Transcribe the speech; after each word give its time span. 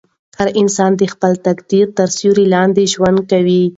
هر 0.39 0.49
انسان 0.61 0.91
د 0.97 1.03
خپل 1.13 1.31
تقدیر 1.47 1.85
تر 1.97 2.07
سیوري 2.17 2.45
لاندې 2.53 2.83
ژوند 2.93 3.17
کوي. 3.31 3.63